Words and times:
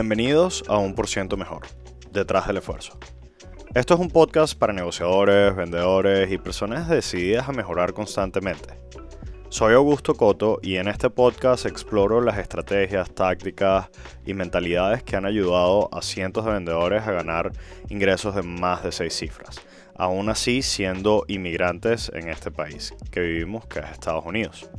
Bienvenidos 0.00 0.62
a 0.68 0.78
Un 0.78 0.94
Por 0.94 1.08
Ciento 1.08 1.36
Mejor, 1.36 1.66
detrás 2.12 2.46
del 2.46 2.58
esfuerzo. 2.58 2.96
Esto 3.74 3.94
es 3.94 4.00
un 4.00 4.12
podcast 4.12 4.56
para 4.56 4.72
negociadores, 4.72 5.56
vendedores 5.56 6.30
y 6.30 6.38
personas 6.38 6.88
decididas 6.88 7.48
a 7.48 7.52
mejorar 7.52 7.94
constantemente. 7.94 8.78
Soy 9.48 9.74
Augusto 9.74 10.14
Coto 10.14 10.60
y 10.62 10.76
en 10.76 10.86
este 10.86 11.10
podcast 11.10 11.66
exploro 11.66 12.20
las 12.20 12.38
estrategias, 12.38 13.12
tácticas 13.12 13.90
y 14.24 14.34
mentalidades 14.34 15.02
que 15.02 15.16
han 15.16 15.26
ayudado 15.26 15.88
a 15.92 16.00
cientos 16.00 16.44
de 16.44 16.52
vendedores 16.52 17.02
a 17.02 17.10
ganar 17.10 17.50
ingresos 17.88 18.36
de 18.36 18.42
más 18.42 18.84
de 18.84 18.92
seis 18.92 19.14
cifras, 19.14 19.60
aún 19.96 20.28
así 20.28 20.62
siendo 20.62 21.24
inmigrantes 21.26 22.08
en 22.14 22.28
este 22.28 22.52
país 22.52 22.94
que 23.10 23.18
vivimos, 23.18 23.66
que 23.66 23.80
es 23.80 23.86
Estados 23.86 24.24
Unidos. 24.24 24.70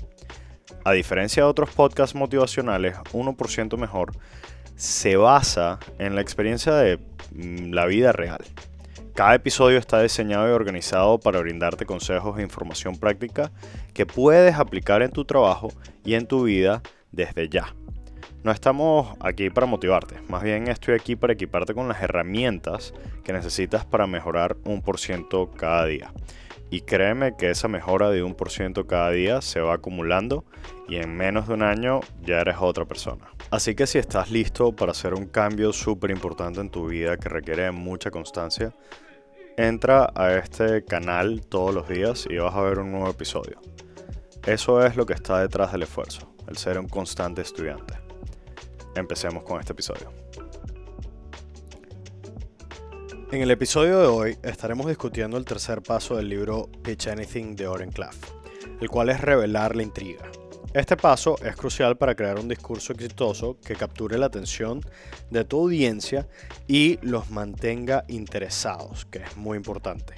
A 0.85 0.93
diferencia 0.93 1.43
de 1.43 1.49
otros 1.49 1.71
podcasts 1.71 2.15
motivacionales, 2.15 2.95
1% 3.11 3.77
mejor 3.77 4.13
se 4.79 5.17
basa 5.17 5.77
en 5.97 6.15
la 6.15 6.21
experiencia 6.21 6.73
de 6.73 6.99
mm, 7.33 7.73
la 7.73 7.85
vida 7.85 8.13
real. 8.13 8.39
Cada 9.13 9.35
episodio 9.35 9.77
está 9.77 10.01
diseñado 10.01 10.47
y 10.47 10.51
organizado 10.51 11.19
para 11.19 11.41
brindarte 11.41 11.85
consejos 11.85 12.39
e 12.39 12.43
información 12.43 12.95
práctica 12.97 13.51
que 13.93 14.05
puedes 14.05 14.55
aplicar 14.55 15.01
en 15.01 15.11
tu 15.11 15.25
trabajo 15.25 15.73
y 16.05 16.13
en 16.13 16.27
tu 16.27 16.43
vida 16.43 16.81
desde 17.11 17.49
ya. 17.49 17.75
No 18.45 18.53
estamos 18.53 19.17
aquí 19.19 19.49
para 19.49 19.67
motivarte, 19.67 20.21
más 20.29 20.43
bien 20.43 20.69
estoy 20.69 20.95
aquí 20.95 21.17
para 21.17 21.33
equiparte 21.33 21.73
con 21.73 21.89
las 21.89 22.01
herramientas 22.01 22.93
que 23.25 23.33
necesitas 23.33 23.85
para 23.85 24.07
mejorar 24.07 24.55
un 24.63 24.81
por 24.81 24.97
ciento 24.97 25.51
cada 25.51 25.87
día. 25.87 26.13
Y 26.69 26.81
créeme 26.81 27.35
que 27.35 27.49
esa 27.49 27.67
mejora 27.67 28.11
de 28.11 28.23
un 28.23 28.33
por 28.33 28.49
ciento 28.49 28.87
cada 28.87 29.09
día 29.11 29.41
se 29.41 29.59
va 29.59 29.73
acumulando 29.73 30.45
y 30.89 30.95
en 30.95 31.15
menos 31.15 31.47
de 31.47 31.53
un 31.53 31.61
año 31.61 31.99
ya 32.21 32.41
eres 32.41 32.55
otra 32.59 32.85
persona. 32.85 33.31
Así 33.51 33.75
que 33.75 33.85
si 33.85 33.99
estás 33.99 34.31
listo 34.31 34.75
para 34.75 34.91
hacer 34.91 35.13
un 35.13 35.27
cambio 35.27 35.71
súper 35.71 36.09
importante 36.09 36.59
en 36.59 36.69
tu 36.69 36.87
vida 36.87 37.15
que 37.17 37.29
requiere 37.29 37.71
mucha 37.71 38.09
constancia, 38.09 38.73
entra 39.55 40.11
a 40.15 40.33
este 40.33 40.83
canal 40.83 41.45
todos 41.47 41.73
los 41.73 41.87
días 41.87 42.25
y 42.29 42.37
vas 42.37 42.55
a 42.55 42.61
ver 42.61 42.79
un 42.79 42.91
nuevo 42.91 43.09
episodio. 43.09 43.61
Eso 44.45 44.83
es 44.83 44.95
lo 44.95 45.05
que 45.05 45.13
está 45.13 45.39
detrás 45.39 45.71
del 45.71 45.83
esfuerzo, 45.83 46.33
el 46.47 46.57
ser 46.57 46.79
un 46.79 46.87
constante 46.87 47.43
estudiante. 47.43 47.93
Empecemos 48.95 49.43
con 49.43 49.59
este 49.59 49.73
episodio. 49.73 50.11
En 53.31 53.43
el 53.43 53.51
episodio 53.51 53.99
de 53.99 54.07
hoy 54.07 54.37
estaremos 54.41 54.87
discutiendo 54.87 55.37
el 55.37 55.45
tercer 55.45 55.83
paso 55.83 56.15
del 56.15 56.29
libro 56.29 56.67
Pitch 56.81 57.09
Anything 57.09 57.55
de 57.55 57.67
Oren 57.67 57.91
Claff, 57.91 58.15
el 58.81 58.89
cual 58.89 59.09
es 59.09 59.21
revelar 59.21 59.75
la 59.75 59.83
intriga. 59.83 60.31
Este 60.71 60.95
paso 60.95 61.35
es 61.43 61.55
crucial 61.55 61.97
para 61.97 62.13
crear 62.13 62.39
un 62.39 62.47
discurso 62.47 62.93
exitoso 62.93 63.57
que 63.59 63.75
capture 63.75 64.19
la 64.19 64.27
atención 64.27 64.81
de 65.31 65.43
tu 65.43 65.61
audiencia 65.61 66.27
y 66.67 66.99
los 67.01 67.31
mantenga 67.31 68.05
interesados, 68.07 69.05
que 69.05 69.17
es 69.17 69.35
muy 69.35 69.57
importante. 69.57 70.13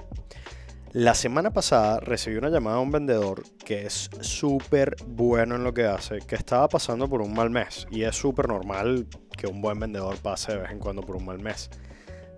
La 0.91 1.15
semana 1.15 1.51
pasada 1.51 2.01
recibí 2.01 2.35
una 2.35 2.49
llamada 2.49 2.75
de 2.75 2.83
un 2.83 2.91
vendedor 2.91 3.43
que 3.63 3.85
es 3.85 4.09
súper 4.19 4.97
bueno 5.07 5.55
en 5.55 5.63
lo 5.63 5.73
que 5.73 5.85
hace, 5.85 6.19
que 6.19 6.35
estaba 6.35 6.67
pasando 6.67 7.07
por 7.07 7.21
un 7.21 7.33
mal 7.33 7.49
mes 7.49 7.87
y 7.89 8.03
es 8.03 8.17
súper 8.17 8.49
normal 8.49 9.07
que 9.37 9.47
un 9.47 9.61
buen 9.61 9.79
vendedor 9.79 10.17
pase 10.17 10.51
de 10.51 10.57
vez 10.57 10.71
en 10.71 10.79
cuando 10.79 11.01
por 11.01 11.15
un 11.15 11.23
mal 11.23 11.39
mes. 11.39 11.69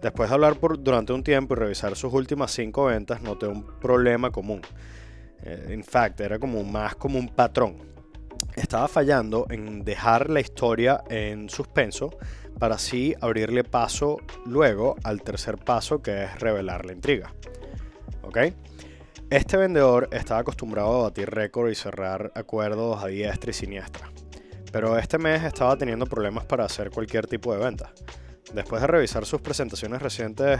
Después 0.03 0.29
de 0.29 0.35
hablar 0.35 0.59
durante 0.79 1.13
un 1.13 1.23
tiempo 1.23 1.55
y 1.55 1.57
revisar 1.57 1.95
sus 1.95 2.13
últimas 2.13 2.51
cinco 2.51 2.85
ventas, 2.85 3.23
noté 3.23 3.47
un 3.47 3.65
problema 3.79 4.29
común. 4.29 4.61
En 5.41 5.79
eh, 5.79 5.83
fact, 5.83 6.21
era 6.21 6.37
como 6.37 6.63
más 6.63 6.95
como 6.95 7.17
un 7.17 7.29
patrón. 7.29 7.92
Estaba 8.55 8.87
fallando 8.87 9.47
en 9.49 9.83
dejar 9.83 10.29
la 10.29 10.39
historia 10.39 11.03
en 11.09 11.49
suspenso 11.49 12.11
para 12.59 12.75
así 12.75 13.15
abrirle 13.19 13.63
paso 13.63 14.17
luego 14.45 14.95
al 15.03 15.21
tercer 15.21 15.57
paso 15.57 16.01
que 16.01 16.25
es 16.25 16.39
revelar 16.39 16.85
la 16.85 16.93
intriga. 16.93 17.33
¿Ok? 18.21 18.37
Este 19.29 19.57
vendedor 19.57 20.09
estaba 20.11 20.41
acostumbrado 20.41 20.99
a 20.99 21.03
batir 21.03 21.29
récord 21.29 21.71
y 21.71 21.75
cerrar 21.75 22.31
acuerdos 22.35 23.03
a 23.03 23.07
diestra 23.07 23.49
y 23.49 23.53
siniestra. 23.53 24.11
Pero 24.71 24.97
este 24.97 25.17
mes 25.17 25.43
estaba 25.43 25.75
teniendo 25.75 26.05
problemas 26.05 26.45
para 26.45 26.65
hacer 26.65 26.91
cualquier 26.91 27.25
tipo 27.25 27.53
de 27.53 27.63
venta. 27.63 27.91
Después 28.53 28.81
de 28.81 28.87
revisar 28.87 29.25
sus 29.25 29.41
presentaciones 29.41 30.01
recientes, 30.01 30.59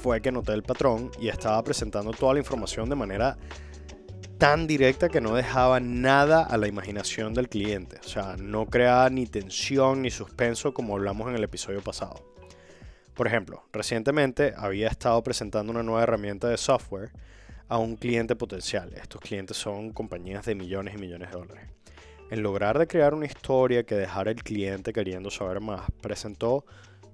fue 0.00 0.20
que 0.20 0.32
noté 0.32 0.52
el 0.52 0.62
patrón 0.62 1.10
y 1.20 1.28
estaba 1.28 1.62
presentando 1.62 2.10
toda 2.10 2.34
la 2.34 2.40
información 2.40 2.88
de 2.88 2.96
manera 2.96 3.36
tan 4.38 4.66
directa 4.66 5.08
que 5.08 5.20
no 5.20 5.34
dejaba 5.34 5.80
nada 5.80 6.42
a 6.42 6.56
la 6.58 6.68
imaginación 6.68 7.32
del 7.32 7.48
cliente. 7.48 7.98
O 8.04 8.08
sea, 8.08 8.36
no 8.38 8.66
creaba 8.66 9.08
ni 9.08 9.26
tensión 9.26 10.02
ni 10.02 10.10
suspenso 10.10 10.74
como 10.74 10.94
hablamos 10.94 11.28
en 11.28 11.36
el 11.36 11.44
episodio 11.44 11.80
pasado. 11.80 12.22
Por 13.14 13.26
ejemplo, 13.26 13.64
recientemente 13.72 14.52
había 14.56 14.88
estado 14.88 15.22
presentando 15.22 15.72
una 15.72 15.82
nueva 15.82 16.02
herramienta 16.02 16.48
de 16.48 16.58
software 16.58 17.12
a 17.68 17.78
un 17.78 17.96
cliente 17.96 18.36
potencial. 18.36 18.92
Estos 18.94 19.22
clientes 19.22 19.56
son 19.56 19.92
compañías 19.92 20.44
de 20.44 20.54
millones 20.54 20.94
y 20.94 20.98
millones 20.98 21.30
de 21.30 21.38
dólares. 21.38 21.70
En 22.30 22.42
lograr 22.42 22.78
de 22.78 22.86
crear 22.86 23.14
una 23.14 23.26
historia 23.26 23.84
que 23.84 23.94
dejara 23.94 24.30
el 24.30 24.42
cliente 24.42 24.92
queriendo 24.92 25.30
saber 25.30 25.60
más, 25.60 25.90
presentó 26.02 26.66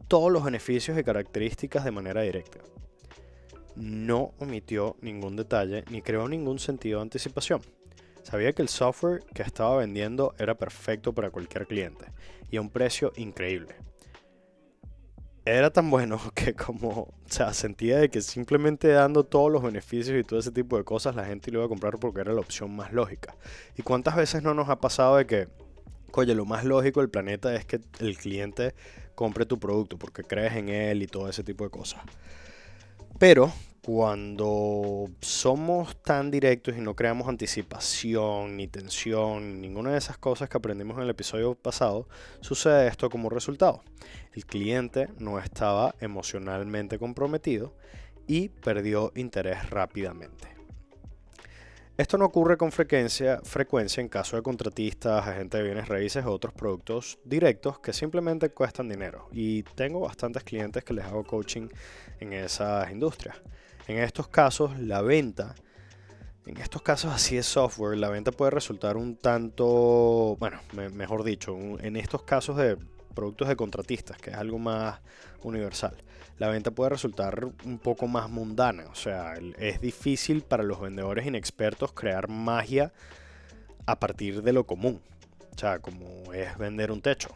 todos 0.08 0.32
los 0.32 0.42
beneficios 0.42 0.98
y 0.98 1.04
características 1.04 1.84
de 1.84 1.90
manera 1.92 2.22
directa. 2.22 2.58
No 3.76 4.34
omitió 4.38 4.96
ningún 5.00 5.36
detalle 5.36 5.84
ni 5.90 6.02
creó 6.02 6.28
ningún 6.28 6.58
sentido 6.58 6.98
de 6.98 7.02
anticipación. 7.02 7.60
Sabía 8.22 8.52
que 8.52 8.62
el 8.62 8.68
software 8.68 9.24
que 9.34 9.42
estaba 9.42 9.76
vendiendo 9.76 10.34
era 10.38 10.54
perfecto 10.54 11.12
para 11.12 11.30
cualquier 11.30 11.66
cliente 11.66 12.06
y 12.50 12.56
a 12.56 12.60
un 12.60 12.70
precio 12.70 13.12
increíble. 13.16 13.74
Era 15.44 15.70
tan 15.70 15.90
bueno 15.90 16.20
que 16.34 16.54
como, 16.54 16.88
o 16.88 17.14
sea, 17.26 17.52
sentía 17.52 17.98
de 17.98 18.10
que 18.10 18.20
simplemente 18.20 18.88
dando 18.88 19.24
todos 19.24 19.50
los 19.50 19.62
beneficios 19.62 20.18
y 20.18 20.22
todo 20.22 20.38
ese 20.38 20.52
tipo 20.52 20.76
de 20.76 20.84
cosas 20.84 21.16
la 21.16 21.24
gente 21.24 21.50
lo 21.50 21.58
iba 21.58 21.66
a 21.66 21.68
comprar 21.68 21.98
porque 21.98 22.20
era 22.20 22.32
la 22.32 22.40
opción 22.40 22.74
más 22.74 22.92
lógica. 22.92 23.34
¿Y 23.76 23.82
cuántas 23.82 24.14
veces 24.14 24.42
no 24.42 24.54
nos 24.54 24.68
ha 24.68 24.78
pasado 24.80 25.16
de 25.16 25.26
que, 25.26 25.48
oye, 26.12 26.34
lo 26.34 26.44
más 26.44 26.64
lógico 26.64 27.00
del 27.00 27.10
planeta 27.10 27.54
es 27.56 27.64
que 27.64 27.80
el 27.98 28.16
cliente 28.16 28.74
compre 29.14 29.46
tu 29.46 29.58
producto 29.58 29.98
porque 29.98 30.22
crees 30.22 30.54
en 30.54 30.68
él 30.68 31.02
y 31.02 31.06
todo 31.06 31.28
ese 31.28 31.42
tipo 31.42 31.64
de 31.64 31.70
cosas. 31.70 32.02
Pero 33.18 33.52
cuando 33.84 35.06
somos 35.20 36.00
tan 36.02 36.30
directos 36.30 36.76
y 36.76 36.80
no 36.80 36.94
creamos 36.94 37.28
anticipación, 37.28 38.56
ni 38.56 38.68
tensión, 38.68 39.60
ni 39.60 39.68
ninguna 39.68 39.90
de 39.90 39.98
esas 39.98 40.18
cosas 40.18 40.48
que 40.48 40.56
aprendimos 40.56 40.96
en 40.96 41.02
el 41.02 41.10
episodio 41.10 41.56
pasado, 41.56 42.08
sucede 42.40 42.86
esto 42.86 43.10
como 43.10 43.28
resultado. 43.28 43.82
El 44.34 44.46
cliente 44.46 45.08
no 45.18 45.40
estaba 45.40 45.96
emocionalmente 46.00 46.98
comprometido 46.98 47.74
y 48.28 48.50
perdió 48.50 49.12
interés 49.16 49.68
rápidamente. 49.70 50.51
Esto 51.98 52.16
no 52.16 52.24
ocurre 52.24 52.56
con 52.56 52.72
frecuencia, 52.72 53.42
frecuencia 53.44 54.00
en 54.00 54.08
caso 54.08 54.36
de 54.36 54.42
contratistas, 54.42 55.26
agentes 55.28 55.58
de 55.58 55.64
bienes 55.64 55.88
raíces 55.88 56.24
o 56.24 56.30
otros 56.30 56.54
productos 56.54 57.18
directos 57.22 57.80
que 57.80 57.92
simplemente 57.92 58.48
cuestan 58.48 58.88
dinero. 58.88 59.28
Y 59.30 59.62
tengo 59.62 60.00
bastantes 60.00 60.42
clientes 60.42 60.84
que 60.84 60.94
les 60.94 61.04
hago 61.04 61.22
coaching 61.22 61.68
en 62.18 62.32
esas 62.32 62.90
industrias. 62.90 63.36
En 63.86 63.98
estos 63.98 64.26
casos, 64.28 64.78
la 64.78 65.02
venta, 65.02 65.54
en 66.46 66.56
estos 66.56 66.80
casos 66.80 67.12
así 67.12 67.36
de 67.36 67.42
software, 67.42 67.98
la 67.98 68.08
venta 68.08 68.32
puede 68.32 68.52
resultar 68.52 68.96
un 68.96 69.16
tanto, 69.16 70.36
bueno, 70.40 70.60
mejor 70.94 71.24
dicho, 71.24 71.54
en 71.78 71.96
estos 71.96 72.22
casos 72.22 72.56
de 72.56 72.78
productos 73.14 73.48
de 73.48 73.56
contratistas, 73.56 74.16
que 74.16 74.30
es 74.30 74.36
algo 74.36 74.58
más 74.58 74.98
universal 75.42 75.94
la 76.42 76.48
venta 76.48 76.72
puede 76.72 76.90
resultar 76.90 77.44
un 77.64 77.78
poco 77.78 78.08
más 78.08 78.28
mundana. 78.28 78.86
O 78.90 78.96
sea, 78.96 79.34
es 79.58 79.80
difícil 79.80 80.42
para 80.42 80.64
los 80.64 80.80
vendedores 80.80 81.24
inexpertos 81.24 81.92
crear 81.92 82.26
magia 82.28 82.92
a 83.86 84.00
partir 84.00 84.42
de 84.42 84.52
lo 84.52 84.66
común. 84.66 85.00
O 85.54 85.56
sea, 85.56 85.78
como 85.78 86.32
es 86.32 86.58
vender 86.58 86.90
un 86.90 87.00
techo. 87.00 87.28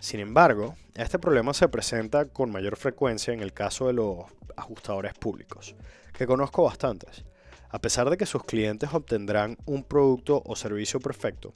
Sin 0.00 0.18
embargo, 0.18 0.74
este 0.96 1.20
problema 1.20 1.54
se 1.54 1.68
presenta 1.68 2.24
con 2.24 2.50
mayor 2.50 2.76
frecuencia 2.76 3.32
en 3.32 3.42
el 3.42 3.52
caso 3.52 3.86
de 3.86 3.92
los 3.92 4.24
ajustadores 4.56 5.14
públicos, 5.14 5.76
que 6.12 6.26
conozco 6.26 6.64
bastantes. 6.64 7.24
A 7.70 7.78
pesar 7.78 8.10
de 8.10 8.16
que 8.16 8.26
sus 8.26 8.42
clientes 8.42 8.92
obtendrán 8.92 9.56
un 9.66 9.84
producto 9.84 10.42
o 10.44 10.56
servicio 10.56 10.98
perfecto, 10.98 11.54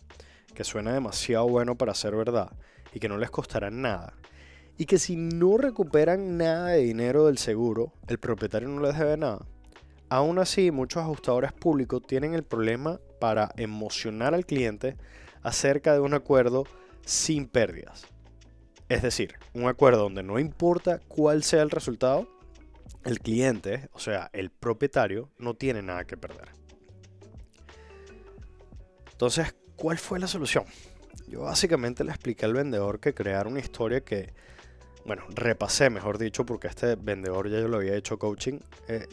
que 0.54 0.62
suena 0.62 0.92
demasiado 0.92 1.48
bueno 1.48 1.74
para 1.74 1.94
ser 1.94 2.14
verdad 2.14 2.52
y 2.94 3.00
que 3.00 3.08
no 3.08 3.18
les 3.18 3.32
costará 3.32 3.72
nada, 3.72 4.14
y 4.78 4.86
que 4.86 4.98
si 4.98 5.16
no 5.16 5.56
recuperan 5.56 6.36
nada 6.36 6.68
de 6.68 6.78
dinero 6.78 7.26
del 7.26 7.38
seguro, 7.38 7.92
el 8.08 8.18
propietario 8.18 8.68
no 8.68 8.80
les 8.80 8.98
debe 8.98 9.16
nada. 9.16 9.46
Aún 10.08 10.38
así, 10.38 10.70
muchos 10.70 11.02
ajustadores 11.02 11.52
públicos 11.52 12.02
tienen 12.06 12.34
el 12.34 12.44
problema 12.44 13.00
para 13.18 13.50
emocionar 13.56 14.34
al 14.34 14.46
cliente 14.46 14.96
acerca 15.42 15.94
de 15.94 16.00
un 16.00 16.14
acuerdo 16.14 16.64
sin 17.04 17.46
pérdidas. 17.46 18.06
Es 18.88 19.02
decir, 19.02 19.34
un 19.52 19.66
acuerdo 19.66 20.02
donde 20.02 20.22
no 20.22 20.38
importa 20.38 21.00
cuál 21.08 21.42
sea 21.42 21.62
el 21.62 21.70
resultado, 21.70 22.28
el 23.04 23.20
cliente, 23.20 23.88
o 23.92 23.98
sea, 23.98 24.30
el 24.32 24.50
propietario, 24.50 25.30
no 25.38 25.54
tiene 25.54 25.82
nada 25.82 26.04
que 26.04 26.16
perder. 26.16 26.48
Entonces, 29.10 29.56
¿cuál 29.76 29.98
fue 29.98 30.18
la 30.18 30.26
solución? 30.26 30.64
yo 31.28 31.40
básicamente 31.40 32.04
le 32.04 32.10
expliqué 32.10 32.44
al 32.44 32.54
vendedor 32.54 33.00
que 33.00 33.14
crear 33.14 33.46
una 33.46 33.58
historia 33.58 34.00
que, 34.02 34.32
bueno, 35.06 35.22
repasé, 35.28 35.88
mejor 35.88 36.18
dicho, 36.18 36.44
porque 36.44 36.66
este 36.66 36.96
vendedor 36.96 37.48
ya 37.48 37.60
yo 37.60 37.68
lo 37.68 37.76
había 37.76 37.94
hecho 37.94 38.18
coaching. 38.18 38.58
Eh, 38.88 39.06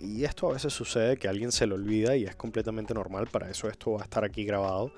y 0.00 0.24
esto 0.24 0.50
a 0.50 0.54
veces 0.54 0.72
sucede 0.72 1.16
que 1.16 1.28
alguien 1.28 1.52
se 1.52 1.66
lo 1.66 1.76
olvida 1.76 2.16
y 2.16 2.24
es 2.24 2.34
completamente 2.34 2.94
normal. 2.94 3.28
Para 3.28 3.48
eso 3.48 3.68
esto 3.68 3.92
va 3.92 4.00
a 4.00 4.04
estar 4.04 4.24
aquí 4.24 4.44
grabado. 4.44 4.90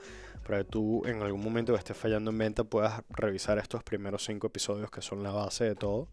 Para 0.46 0.58
que 0.58 0.64
tú 0.64 1.04
en 1.04 1.22
algún 1.22 1.42
momento 1.42 1.74
que 1.74 1.78
estés 1.78 1.96
fallando 1.96 2.30
en 2.30 2.38
venta 2.38 2.64
puedas 2.64 3.02
revisar 3.10 3.58
estos 3.58 3.82
primeros 3.82 4.24
cinco 4.24 4.46
episodios 4.46 4.90
que 4.90 5.02
son 5.02 5.22
la 5.22 5.32
base 5.32 5.64
de 5.64 5.74
todo. 5.74 6.08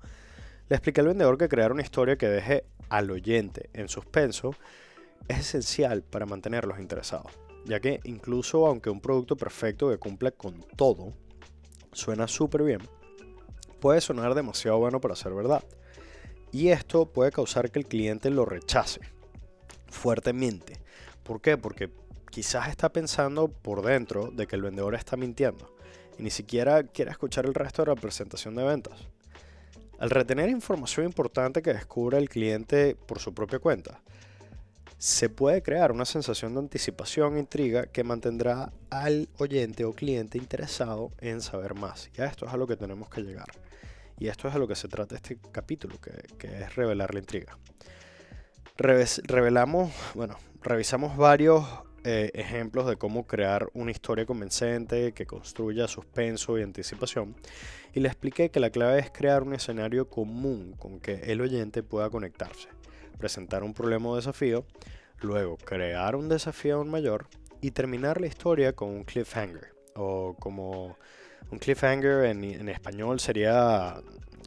Le 0.67 0.75
expliqué 0.75 0.99
al 0.99 1.07
vendedor 1.07 1.37
que 1.37 1.47
crear 1.47 1.71
una 1.71 1.83
historia 1.83 2.17
que 2.17 2.27
deje 2.27 2.65
al 2.89 3.09
oyente 3.11 3.69
en 3.73 3.87
suspenso 3.87 4.53
es 5.27 5.39
esencial 5.39 6.03
para 6.03 6.25
mantenerlos 6.25 6.79
interesados, 6.79 7.31
ya 7.65 7.79
que 7.79 7.99
incluso 8.03 8.67
aunque 8.67 8.89
un 8.89 8.99
producto 8.99 9.37
perfecto 9.37 9.89
que 9.89 9.97
cumpla 9.97 10.31
con 10.31 10.59
todo 10.75 11.13
suena 11.93 12.27
súper 12.27 12.63
bien, 12.63 12.81
puede 13.79 14.01
sonar 14.01 14.33
demasiado 14.35 14.77
bueno 14.77 15.01
para 15.01 15.15
ser 15.15 15.33
verdad. 15.33 15.63
Y 16.51 16.69
esto 16.69 17.05
puede 17.05 17.31
causar 17.31 17.71
que 17.71 17.79
el 17.79 17.85
cliente 17.85 18.29
lo 18.29 18.45
rechace 18.45 19.01
fuertemente. 19.87 20.79
¿Por 21.23 21.41
qué? 21.41 21.57
Porque 21.57 21.89
quizás 22.29 22.69
está 22.69 22.89
pensando 22.89 23.47
por 23.47 23.81
dentro 23.81 24.29
de 24.31 24.47
que 24.47 24.55
el 24.55 24.61
vendedor 24.61 24.95
está 24.95 25.17
mintiendo 25.17 25.75
y 26.17 26.23
ni 26.23 26.29
siquiera 26.29 26.83
quiere 26.83 27.11
escuchar 27.11 27.45
el 27.45 27.53
resto 27.53 27.83
de 27.83 27.89
la 27.89 27.95
presentación 27.95 28.55
de 28.55 28.63
ventas. 28.63 29.07
Al 29.99 30.09
retener 30.09 30.49
información 30.49 31.05
importante 31.05 31.61
que 31.61 31.73
descubre 31.73 32.17
el 32.17 32.29
cliente 32.29 32.95
por 32.95 33.19
su 33.19 33.33
propia 33.33 33.59
cuenta, 33.59 34.01
se 34.97 35.29
puede 35.29 35.61
crear 35.61 35.91
una 35.91 36.05
sensación 36.05 36.53
de 36.53 36.59
anticipación 36.59 37.35
e 37.35 37.39
intriga 37.39 37.85
que 37.85 38.03
mantendrá 38.03 38.71
al 38.89 39.29
oyente 39.37 39.85
o 39.85 39.93
cliente 39.93 40.37
interesado 40.37 41.11
en 41.19 41.41
saber 41.41 41.75
más. 41.75 42.09
Y 42.17 42.21
a 42.21 42.25
esto 42.25 42.45
es 42.45 42.53
a 42.53 42.57
lo 42.57 42.67
que 42.67 42.75
tenemos 42.77 43.09
que 43.09 43.21
llegar. 43.21 43.47
Y 44.17 44.27
esto 44.27 44.47
es 44.47 44.55
a 44.55 44.57
lo 44.57 44.67
que 44.67 44.75
se 44.75 44.87
trata 44.87 45.15
este 45.15 45.37
capítulo, 45.51 45.95
que, 45.99 46.47
es 46.47 46.75
revelar 46.75 47.13
la 47.13 47.19
intriga. 47.19 47.57
revelamos, 48.77 49.91
bueno, 50.13 50.37
revisamos 50.61 51.17
varios 51.17 51.65
eh, 52.07 52.31
ejemplos 52.35 52.85
de 52.85 52.97
cómo 52.97 53.25
crear 53.25 53.67
una 53.73 53.89
historia 53.89 54.25
convincente 54.25 55.13
que 55.13 55.25
construya 55.25 55.87
suspenso 55.87 56.57
y 56.57 56.61
anticipación. 56.61 57.35
Y 57.93 57.99
le 57.99 58.07
expliqué 58.07 58.51
que 58.51 58.59
la 58.59 58.69
clave 58.69 58.99
es 58.99 59.11
crear 59.11 59.43
un 59.43 59.53
escenario 59.53 60.07
común 60.07 60.75
con 60.77 60.99
que 60.99 61.15
el 61.31 61.41
oyente 61.41 61.81
pueda 61.81 62.09
conectarse, 62.09 62.69
presentar 63.17 63.63
un 63.63 63.73
problema 63.73 64.09
o 64.09 64.15
desafío, 64.15 64.65
luego 65.19 65.57
crear 65.57 66.15
un 66.15 66.29
desafío 66.29 66.75
aún 66.75 66.89
mayor 66.89 67.27
y 67.59 67.71
terminar 67.71 68.21
la 68.21 68.27
historia 68.27 68.73
con 68.73 68.89
un 68.89 69.03
cliffhanger. 69.03 69.73
O 69.95 70.35
como 70.39 70.97
un 71.51 71.59
cliffhanger 71.59 72.25
en, 72.25 72.69
español 72.69 73.19
sería 73.19 73.95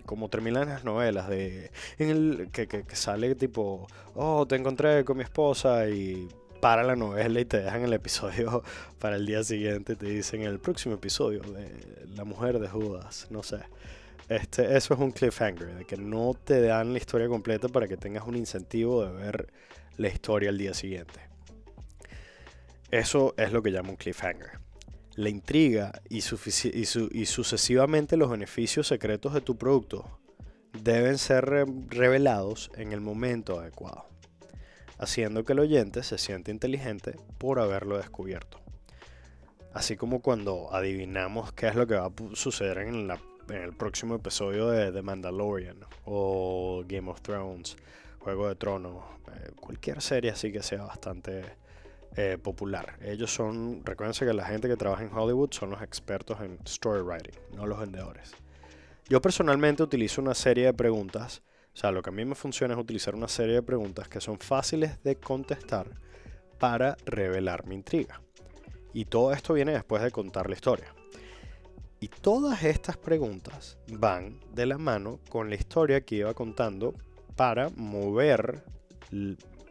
como 0.04 0.28
terminan 0.28 0.68
las 0.68 0.84
novelas 0.84 1.28
de 1.28 1.70
en 1.98 2.08
el 2.10 2.48
que, 2.50 2.84
sale 2.92 3.34
tipo 3.34 3.86
oh 4.14 4.46
te 4.46 4.56
encontré 4.56 5.04
con 5.04 5.18
mi 5.18 5.22
esposa 5.22 5.88
y 5.88 6.28
para 6.60 6.82
la 6.82 6.96
novela 6.96 7.40
y 7.40 7.44
te 7.44 7.60
dejan 7.60 7.82
el 7.82 7.92
episodio 7.92 8.62
para 8.98 9.16
el 9.16 9.26
día 9.26 9.44
siguiente. 9.44 9.96
Te 9.96 10.06
dicen 10.06 10.42
el 10.42 10.58
próximo 10.58 10.96
episodio 10.96 11.40
de 11.42 11.70
La 12.16 12.24
mujer 12.24 12.58
de 12.58 12.68
Judas. 12.68 13.28
No 13.30 13.42
sé. 13.42 13.60
Este, 14.28 14.76
eso 14.76 14.92
es 14.92 15.00
un 15.00 15.12
cliffhanger, 15.12 15.74
de 15.74 15.84
que 15.86 15.96
no 15.96 16.34
te 16.34 16.60
dan 16.60 16.92
la 16.92 16.98
historia 16.98 17.28
completa 17.28 17.68
para 17.68 17.88
que 17.88 17.96
tengas 17.96 18.26
un 18.26 18.36
incentivo 18.36 19.04
de 19.04 19.12
ver 19.12 19.48
la 19.96 20.08
historia 20.08 20.50
al 20.50 20.58
día 20.58 20.74
siguiente. 20.74 21.20
Eso 22.90 23.34
es 23.38 23.52
lo 23.52 23.62
que 23.62 23.70
llamo 23.70 23.90
un 23.90 23.96
cliffhanger. 23.96 24.67
La 25.18 25.30
intriga 25.30 26.00
y, 26.08 26.18
y 26.18 27.26
sucesivamente 27.26 28.16
los 28.16 28.30
beneficios 28.30 28.86
secretos 28.86 29.34
de 29.34 29.40
tu 29.40 29.56
producto 29.56 30.20
deben 30.82 31.18
ser 31.18 31.44
revelados 31.88 32.70
en 32.76 32.92
el 32.92 33.00
momento 33.00 33.58
adecuado 33.58 34.08
haciendo 34.98 35.44
que 35.44 35.52
el 35.52 35.60
oyente 35.60 36.02
se 36.02 36.18
siente 36.18 36.50
inteligente 36.50 37.16
por 37.38 37.60
haberlo 37.60 37.96
descubierto. 37.96 38.60
Así 39.72 39.96
como 39.96 40.20
cuando 40.20 40.74
adivinamos 40.74 41.52
qué 41.52 41.68
es 41.68 41.74
lo 41.74 41.86
que 41.86 41.94
va 41.94 42.06
a 42.06 42.12
suceder 42.34 42.78
en, 42.78 43.10
el 43.48 43.72
próximo 43.74 44.16
episodio 44.16 44.68
de 44.68 44.92
The 44.92 45.02
Mandalorian 45.02 45.78
o 46.04 46.82
Game 46.86 47.10
of 47.10 47.22
Thrones, 47.22 47.76
Juego 48.18 48.48
de 48.48 48.56
Tronos, 48.56 49.04
eh, 49.28 49.52
cualquier 49.58 50.02
serie 50.02 50.32
así 50.32 50.52
que 50.52 50.62
sea 50.62 50.82
bastante 50.82 51.44
eh, 52.16 52.38
popular. 52.42 52.98
Ellos 53.02 53.32
son, 53.32 53.82
recuérdense 53.84 54.26
que 54.26 54.32
la 54.32 54.46
gente 54.46 54.68
que 54.68 54.76
trabaja 54.76 55.04
en 55.04 55.12
Hollywood 55.12 55.52
son 55.52 55.70
los 55.70 55.82
expertos 55.82 56.40
en 56.40 56.58
story 56.64 57.00
writing, 57.00 57.38
no 57.54 57.66
los 57.66 57.78
vendedores. 57.78 58.32
Yo 59.08 59.22
personalmente 59.22 59.82
utilizo 59.82 60.20
una 60.20 60.34
serie 60.34 60.66
de 60.66 60.74
preguntas 60.74 61.42
o 61.78 61.80
sea, 61.80 61.92
lo 61.92 62.02
que 62.02 62.10
a 62.10 62.12
mí 62.12 62.24
me 62.24 62.34
funciona 62.34 62.74
es 62.74 62.80
utilizar 62.80 63.14
una 63.14 63.28
serie 63.28 63.54
de 63.54 63.62
preguntas 63.62 64.08
que 64.08 64.20
son 64.20 64.40
fáciles 64.40 65.00
de 65.04 65.14
contestar 65.14 65.86
para 66.58 66.96
revelar 67.06 67.68
mi 67.68 67.76
intriga. 67.76 68.20
Y 68.92 69.04
todo 69.04 69.32
esto 69.32 69.54
viene 69.54 69.70
después 69.70 70.02
de 70.02 70.10
contar 70.10 70.48
la 70.48 70.56
historia. 70.56 70.92
Y 72.00 72.08
todas 72.08 72.64
estas 72.64 72.96
preguntas 72.96 73.78
van 73.92 74.40
de 74.52 74.66
la 74.66 74.76
mano 74.76 75.20
con 75.28 75.50
la 75.50 75.54
historia 75.54 76.00
que 76.00 76.16
iba 76.16 76.34
contando 76.34 76.94
para 77.36 77.68
mover, 77.76 78.64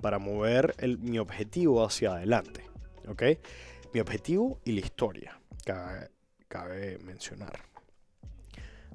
para 0.02 0.20
mover 0.20 0.76
mi 1.00 1.20
objetivo 1.20 1.86
hacia 1.86 2.14
adelante. 2.14 2.64
¿Ok? 3.08 3.24
Mi 3.94 4.00
objetivo 4.00 4.60
y 4.66 4.74
la 4.74 4.82
historia, 4.82 5.40
cabe 6.48 6.98
mencionar. 7.00 7.62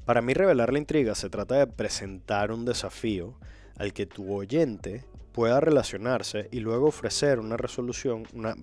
Para 0.04 0.20
mí 0.20 0.34
revelar 0.34 0.72
la 0.72 0.78
intriga 0.78 1.14
se 1.14 1.30
trata 1.30 1.56
de 1.56 1.66
presentar 1.66 2.50
un 2.50 2.64
desafío 2.64 3.38
al 3.76 3.92
que 3.92 4.06
tu 4.06 4.32
oyente 4.34 5.04
pueda 5.32 5.60
relacionarse 5.60 6.48
y 6.50 6.60
luego 6.60 6.88
ofrecer 6.88 7.38
una 7.38 7.56
resolución, 7.56 8.26
una, 8.34 8.54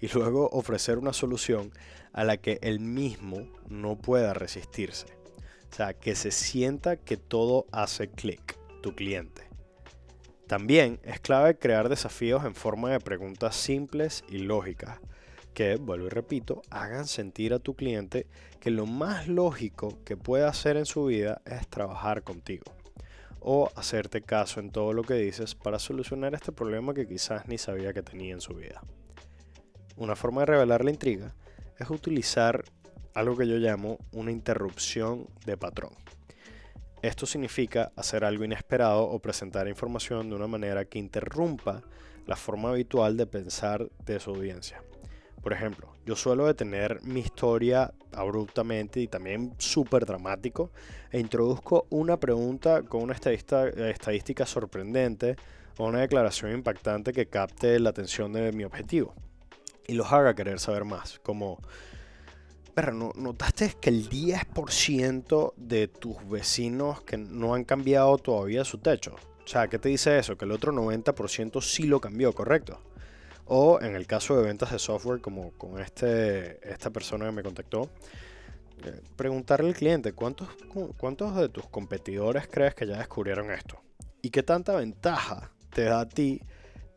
y 0.00 0.08
luego 0.08 0.48
ofrecer 0.52 0.98
una 0.98 1.12
solución 1.12 1.72
a 2.12 2.24
la 2.24 2.36
que 2.36 2.58
él 2.62 2.80
mismo 2.80 3.48
no 3.68 3.96
pueda 3.96 4.34
resistirse. 4.34 5.06
O 5.70 5.74
sea, 5.74 5.94
que 5.94 6.14
se 6.14 6.30
sienta 6.30 6.96
que 6.96 7.16
todo 7.16 7.66
hace 7.72 8.08
clic, 8.08 8.58
tu 8.82 8.94
cliente. 8.94 9.49
También 10.50 10.98
es 11.04 11.20
clave 11.20 11.56
crear 11.56 11.88
desafíos 11.88 12.44
en 12.44 12.56
forma 12.56 12.90
de 12.90 12.98
preguntas 12.98 13.54
simples 13.54 14.24
y 14.28 14.38
lógicas 14.38 14.98
que, 15.54 15.76
vuelvo 15.76 16.06
y 16.06 16.08
repito, 16.08 16.62
hagan 16.70 17.06
sentir 17.06 17.54
a 17.54 17.60
tu 17.60 17.76
cliente 17.76 18.26
que 18.58 18.72
lo 18.72 18.84
más 18.84 19.28
lógico 19.28 20.00
que 20.04 20.16
puede 20.16 20.44
hacer 20.44 20.76
en 20.76 20.86
su 20.86 21.04
vida 21.04 21.40
es 21.44 21.68
trabajar 21.68 22.24
contigo 22.24 22.64
o 23.38 23.70
hacerte 23.76 24.22
caso 24.22 24.58
en 24.58 24.72
todo 24.72 24.92
lo 24.92 25.04
que 25.04 25.14
dices 25.14 25.54
para 25.54 25.78
solucionar 25.78 26.34
este 26.34 26.50
problema 26.50 26.94
que 26.94 27.06
quizás 27.06 27.46
ni 27.46 27.56
sabía 27.56 27.92
que 27.92 28.02
tenía 28.02 28.34
en 28.34 28.40
su 28.40 28.54
vida. 28.54 28.82
Una 29.96 30.16
forma 30.16 30.40
de 30.40 30.46
revelar 30.46 30.84
la 30.84 30.90
intriga 30.90 31.32
es 31.78 31.88
utilizar 31.90 32.64
algo 33.14 33.36
que 33.36 33.46
yo 33.46 33.54
llamo 33.58 33.98
una 34.10 34.32
interrupción 34.32 35.28
de 35.46 35.56
patrón. 35.56 35.92
Esto 37.02 37.24
significa 37.24 37.92
hacer 37.96 38.24
algo 38.24 38.44
inesperado 38.44 39.04
o 39.04 39.18
presentar 39.20 39.68
información 39.68 40.28
de 40.28 40.36
una 40.36 40.46
manera 40.46 40.84
que 40.84 40.98
interrumpa 40.98 41.82
la 42.26 42.36
forma 42.36 42.70
habitual 42.70 43.16
de 43.16 43.26
pensar 43.26 43.88
de 44.04 44.20
su 44.20 44.30
audiencia. 44.30 44.82
Por 45.42 45.54
ejemplo, 45.54 45.94
yo 46.04 46.14
suelo 46.14 46.46
detener 46.46 47.00
mi 47.02 47.20
historia 47.20 47.94
abruptamente 48.12 49.00
y 49.00 49.08
también 49.08 49.54
súper 49.56 50.04
dramático 50.04 50.70
e 51.10 51.18
introduzco 51.18 51.86
una 51.88 52.18
pregunta 52.18 52.82
con 52.82 53.02
una 53.02 53.14
estadística, 53.14 54.44
sorprendente 54.44 55.36
o 55.78 55.86
una 55.86 56.00
declaración 56.00 56.52
impactante 56.52 57.14
que 57.14 57.26
capte 57.26 57.80
la 57.80 57.90
atención 57.90 58.34
de 58.34 58.52
mi 58.52 58.64
objetivo 58.64 59.14
y 59.86 59.94
los 59.94 60.12
haga 60.12 60.34
querer 60.34 60.60
saber 60.60 60.84
más, 60.84 61.18
como... 61.20 61.58
Pero 62.82 63.12
¿notaste 63.14 63.74
que 63.78 63.90
el 63.90 64.08
10% 64.08 65.52
de 65.58 65.86
tus 65.86 66.26
vecinos 66.26 67.02
que 67.02 67.18
no 67.18 67.52
han 67.52 67.64
cambiado 67.64 68.16
todavía 68.16 68.64
su 68.64 68.78
techo? 68.78 69.16
O 69.44 69.46
sea, 69.46 69.68
¿qué 69.68 69.78
te 69.78 69.90
dice 69.90 70.18
eso? 70.18 70.38
Que 70.38 70.46
el 70.46 70.50
otro 70.50 70.72
90% 70.72 71.60
sí 71.60 71.82
lo 71.82 72.00
cambió, 72.00 72.32
¿correcto? 72.32 72.80
O 73.44 73.82
en 73.82 73.96
el 73.96 74.06
caso 74.06 74.34
de 74.34 74.44
ventas 74.44 74.72
de 74.72 74.78
software, 74.78 75.20
como 75.20 75.50
con 75.58 75.78
este, 75.78 76.66
esta 76.66 76.88
persona 76.88 77.26
que 77.26 77.32
me 77.32 77.42
contactó, 77.42 77.90
eh, 78.82 79.02
preguntarle 79.14 79.68
al 79.68 79.74
cliente 79.74 80.14
¿cuántos, 80.14 80.48
cuántos 80.96 81.36
de 81.36 81.50
tus 81.50 81.66
competidores 81.66 82.48
crees 82.50 82.74
que 82.74 82.86
ya 82.86 82.96
descubrieron 82.96 83.50
esto. 83.50 83.78
Y 84.22 84.30
qué 84.30 84.42
tanta 84.42 84.74
ventaja 84.74 85.52
te 85.68 85.84
da 85.84 86.00
a 86.00 86.08
ti 86.08 86.40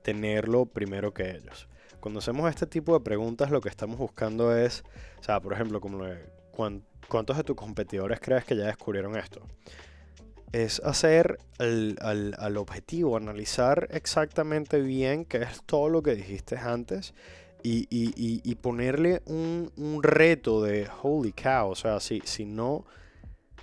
tenerlo 0.02 0.66
primero 0.66 1.14
que 1.14 1.32
ellos. 1.32 1.68
Cuando 2.04 2.20
hacemos 2.20 2.50
este 2.50 2.68
tipo 2.68 2.94
de 2.94 3.00
preguntas, 3.00 3.50
lo 3.50 3.62
que 3.62 3.70
estamos 3.70 3.98
buscando 3.98 4.54
es, 4.54 4.84
o 5.22 5.24
sea, 5.24 5.40
por 5.40 5.54
ejemplo, 5.54 5.80
como 5.80 6.04
¿cuántos 7.08 7.38
de 7.38 7.46
tus 7.46 7.56
competidores 7.56 8.20
crees 8.20 8.44
que 8.44 8.58
ya 8.58 8.66
descubrieron 8.66 9.16
esto? 9.16 9.40
es 10.52 10.82
hacer 10.82 11.40
al, 11.60 12.58
objetivo, 12.58 13.16
analizar 13.16 13.88
exactamente 13.90 14.82
bien 14.82 15.24
qué 15.24 15.44
es 15.44 15.64
todo 15.66 15.88
lo 15.88 16.04
que 16.04 16.14
dijiste 16.14 16.58
antes 16.58 17.14
y, 17.64 18.56
ponerle 18.56 19.22
un, 19.26 19.72
reto 20.04 20.62
de 20.62 20.90
holy 21.02 21.32
cow. 21.32 21.70
O 21.70 21.76
sea, 21.76 22.02
si, 22.02 22.22
si 22.26 22.44
no, 22.44 22.86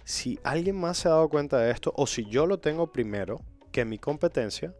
si 0.05 0.39
alguien 0.45 0.81
más 0.81 0.97
se 0.97 1.09
ha 1.09 1.11
dado 1.11 1.29
cuenta 1.29 1.59
de 1.59 1.73
esto, 1.73 1.93
o 1.95 2.07
si 2.07 2.25
yo 2.25 2.47
lo 2.47 2.59
tengo 2.59 2.91
primero 2.91 3.43
que 3.71 3.85
mi 3.85 3.99
competencia, 3.99 4.75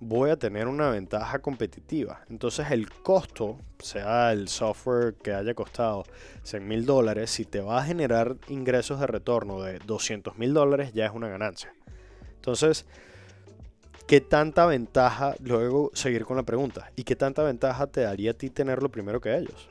voy 0.00 0.30
a 0.30 0.36
tener 0.36 0.68
una 0.68 0.90
ventaja 0.90 1.40
competitiva. 1.40 2.20
Entonces 2.28 2.70
el 2.70 2.90
costo, 2.90 3.58
sea 3.78 4.32
el 4.32 4.48
software 4.48 5.14
que 5.14 5.32
haya 5.32 5.54
costado 5.54 6.04
100 6.44 6.66
mil 6.66 6.86
dólares, 6.86 7.30
si 7.30 7.44
te 7.44 7.60
va 7.60 7.80
a 7.80 7.84
generar 7.84 8.36
ingresos 8.48 9.00
de 9.00 9.06
retorno 9.06 9.62
de 9.62 9.78
200 9.80 10.38
mil 10.38 10.54
dólares, 10.54 10.92
ya 10.92 11.06
es 11.06 11.12
una 11.12 11.28
ganancia. 11.28 11.72
Entonces, 12.36 12.86
¿qué 14.06 14.20
tanta 14.20 14.66
ventaja, 14.66 15.34
luego 15.40 15.90
seguir 15.94 16.24
con 16.24 16.36
la 16.36 16.44
pregunta, 16.44 16.92
¿y 16.96 17.04
qué 17.04 17.16
tanta 17.16 17.42
ventaja 17.42 17.86
te 17.88 18.02
daría 18.02 18.32
a 18.32 18.34
ti 18.34 18.50
tenerlo 18.50 18.90
primero 18.90 19.20
que 19.20 19.36
ellos? 19.36 19.68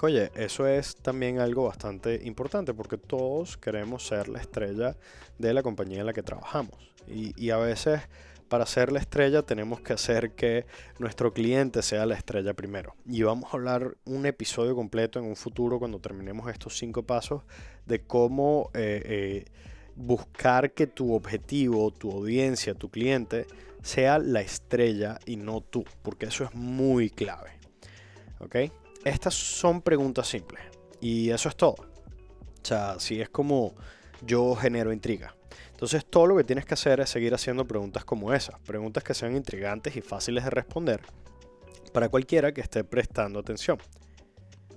Oye, 0.00 0.30
eso 0.34 0.66
es 0.66 0.96
también 0.96 1.38
algo 1.38 1.64
bastante 1.64 2.20
importante 2.24 2.74
porque 2.74 2.98
todos 2.98 3.56
queremos 3.56 4.06
ser 4.06 4.28
la 4.28 4.38
estrella 4.38 4.98
de 5.38 5.54
la 5.54 5.62
compañía 5.62 6.00
en 6.00 6.06
la 6.06 6.12
que 6.12 6.22
trabajamos. 6.22 6.92
Y, 7.06 7.32
y 7.42 7.48
a 7.48 7.56
veces 7.56 8.02
para 8.54 8.66
ser 8.66 8.92
la 8.92 9.00
estrella 9.00 9.42
tenemos 9.42 9.80
que 9.80 9.94
hacer 9.94 10.36
que 10.36 10.64
nuestro 11.00 11.32
cliente 11.32 11.82
sea 11.82 12.06
la 12.06 12.14
estrella 12.14 12.54
primero. 12.54 12.94
Y 13.04 13.24
vamos 13.24 13.52
a 13.52 13.56
hablar 13.56 13.96
un 14.04 14.26
episodio 14.26 14.76
completo 14.76 15.18
en 15.18 15.24
un 15.24 15.34
futuro 15.34 15.80
cuando 15.80 15.98
terminemos 15.98 16.48
estos 16.48 16.78
cinco 16.78 17.02
pasos 17.02 17.42
de 17.84 18.02
cómo 18.02 18.70
eh, 18.72 19.02
eh, 19.04 19.44
buscar 19.96 20.70
que 20.70 20.86
tu 20.86 21.14
objetivo, 21.14 21.90
tu 21.90 22.12
audiencia, 22.12 22.76
tu 22.76 22.90
cliente 22.90 23.48
sea 23.82 24.20
la 24.20 24.40
estrella 24.40 25.18
y 25.26 25.34
no 25.34 25.60
tú, 25.60 25.84
porque 26.02 26.26
eso 26.26 26.44
es 26.44 26.54
muy 26.54 27.10
clave. 27.10 27.58
¿Ok? 28.38 28.70
Estas 29.04 29.34
son 29.34 29.82
preguntas 29.82 30.28
simples 30.28 30.62
y 31.00 31.30
eso 31.30 31.48
es 31.48 31.56
todo. 31.56 31.74
O 31.74 32.64
sea, 32.64 33.00
si 33.00 33.20
es 33.20 33.28
como 33.30 33.74
yo 34.24 34.54
genero 34.54 34.92
intriga. 34.92 35.34
Entonces 35.84 36.06
todo 36.06 36.28
lo 36.28 36.36
que 36.38 36.44
tienes 36.44 36.64
que 36.64 36.72
hacer 36.72 37.00
es 37.00 37.10
seguir 37.10 37.34
haciendo 37.34 37.66
preguntas 37.66 38.06
como 38.06 38.32
esas, 38.32 38.58
preguntas 38.60 39.04
que 39.04 39.12
sean 39.12 39.36
intrigantes 39.36 39.94
y 39.94 40.00
fáciles 40.00 40.42
de 40.42 40.48
responder 40.48 41.02
para 41.92 42.08
cualquiera 42.08 42.54
que 42.54 42.62
esté 42.62 42.84
prestando 42.84 43.38
atención. 43.38 43.76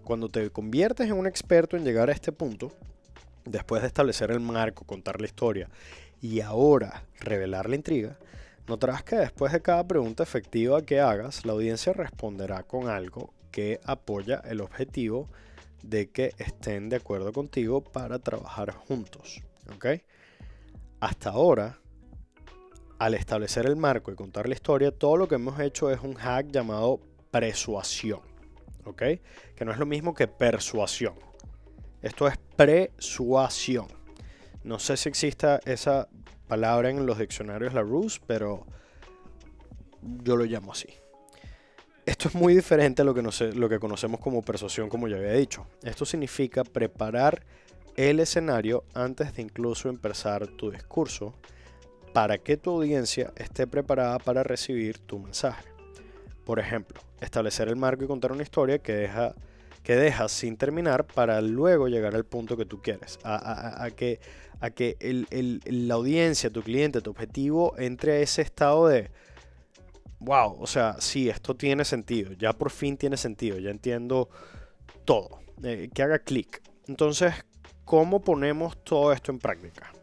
Cuando 0.04 0.28
te 0.28 0.50
conviertes 0.50 1.08
en 1.08 1.14
un 1.14 1.26
experto 1.26 1.78
en 1.78 1.86
llegar 1.86 2.10
a 2.10 2.12
este 2.12 2.34
punto, 2.34 2.74
después 3.46 3.84
de 3.84 3.88
establecer 3.88 4.32
el 4.32 4.42
marco, 4.42 4.84
contar 4.84 5.22
la 5.22 5.28
historia 5.28 5.70
y 6.22 6.42
ahora 6.42 7.06
revelar 7.22 7.70
la 7.70 7.78
intriga, 7.78 8.20
notarás 8.68 9.02
que 9.04 9.16
después 9.16 9.54
de 9.54 9.62
cada 9.62 9.88
pregunta 9.88 10.24
efectiva 10.24 10.82
que 10.82 11.00
hagas, 11.00 11.46
la 11.46 11.54
audiencia 11.54 11.94
responderá 11.94 12.64
con 12.64 12.90
algo 12.90 13.34
que 13.52 13.80
apoya 13.86 14.42
el 14.44 14.60
objetivo 14.60 15.30
de 15.84 16.10
que 16.10 16.34
estén 16.38 16.90
de 16.90 16.98
acuerdo 16.98 17.32
contigo 17.32 17.82
para 17.82 18.20
trabajar 18.20 18.74
juntos. 18.74 19.42
¿ok?, 19.74 19.86
hasta 21.00 21.30
ahora, 21.30 21.80
al 23.00 23.13
establecer 23.13 23.66
el 23.66 23.75
marco 23.75 24.12
y 24.12 24.16
contar 24.16 24.48
la 24.48 24.56
historia, 24.56 24.92
todo 24.92 25.18
lo 25.18 25.27
que 25.27 25.36
hemos 25.36 25.60
hecho 25.60 25.92
es 25.92 26.01
un 26.01 26.16
hack 26.16 26.48
llamado 26.48 27.00
persuasión. 27.32 28.22
¿Ok? 28.86 29.04
Que 29.56 29.66
no 29.66 29.72
es 29.72 29.77
lo 29.77 29.86
mismo 29.86 30.13
que 30.13 30.27
persuasión. 30.27 31.16
Esto 32.01 32.27
es 32.27 32.38
persuasión. 32.56 33.88
No 34.63 34.80
sé 34.80 34.98
si 34.98 35.10
exista 35.10 35.60
esa 35.66 36.08
palabra 36.48 36.89
en 36.89 37.06
los 37.06 37.20
diccionarios 37.20 37.74
Larousse, 37.74 38.22
pero 38.25 38.66
yo 40.01 40.38
lo 40.38 40.46
llamo 40.46 40.72
así. 40.72 40.88
Esto 42.06 42.30
es 42.30 42.36
muy 42.36 42.56
diferente 42.56 43.01
a 43.01 43.06
lo 43.06 43.13
que, 43.13 43.22
lo 43.22 43.68
que 43.68 43.80
conocemos 43.80 44.22
como 44.22 44.42
persuasión, 44.42 44.88
como 44.88 45.10
ya 45.10 45.18
había 45.18 45.34
dicho. 45.34 45.68
Esto 45.84 46.06
significa 46.06 46.63
preparar 46.63 47.44
el 47.98 48.20
escenario 48.22 48.86
antes 48.94 49.36
de 49.36 49.42
incluso 49.42 49.89
empezar 49.89 50.48
tu 50.48 50.72
discurso 50.72 51.34
para 52.13 52.38
que 52.38 52.56
tu 52.56 52.72
audiencia 52.72 53.34
esté 53.36 53.68
preparada 53.68 54.20
para 54.20 54.44
recibir 54.44 55.00
tu 55.00 55.20
mensaje. 55.20 55.68
Por 56.46 56.60
ejemplo, 56.60 57.01
establecer 57.20 57.68
el 57.68 57.75
marco 57.75 58.06
y 58.06 58.08
contar 58.08 58.32
una 58.32 58.44
historia 58.44 58.80
que 58.80 58.94
deja 58.94 59.36
que 59.88 59.96
dejas 59.96 60.34
sin 60.34 60.58
terminar 60.58 61.08
para 61.08 61.39
luego 61.39 61.88
llegar 61.88 62.13
al 62.13 62.25
punto 62.25 62.58
que 62.58 62.66
tú 62.66 62.82
quieres, 62.82 63.20
a, 63.24 63.88
que, 63.96 64.20
a 64.60 64.70
que 64.70 64.98
la 65.66 65.94
audiencia, 65.94 66.50
tu 66.50 66.62
cliente, 66.62 67.00
tu 67.00 67.12
objetivo 67.12 67.74
entre 67.77 68.12
a 68.12 68.20
ese 68.20 68.42
estado 68.42 68.89
de, 68.89 69.10
wow, 70.20 70.58
o 70.60 70.68
sea, 70.68 70.98
sí, 71.00 71.30
esto 71.30 71.56
tiene 71.56 71.86
sentido, 71.86 72.34
ya 72.34 72.51
por 72.51 72.70
fin 72.70 72.98
tiene 72.98 73.16
sentido, 73.16 73.60
ya 73.60 73.70
entiendo 73.70 74.27
todo, 75.06 75.39
eh, 75.63 75.89
que 75.94 76.04
haga 76.04 76.20
clic. 76.20 76.62
Entonces, 76.88 77.34
¿Cómo 77.88 78.20
ponemos 78.20 78.84
todo 78.84 79.13
esto 79.13 79.32
en 79.32 79.39
práctica? 79.39 79.94